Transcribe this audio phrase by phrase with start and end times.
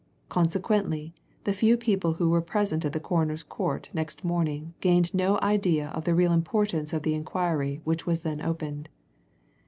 [0.29, 1.13] Consequently,
[1.43, 5.89] the few people who were present at the Coroner's court next morning gained no idea
[5.89, 8.89] of the real importance of the inquiry which was then opened.